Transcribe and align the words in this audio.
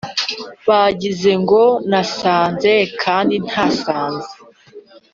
Bagize 0.67 1.31
ngo 1.41 1.63
nasaze 1.89 2.75
kandi 3.01 3.35
ntasaze 3.45 4.29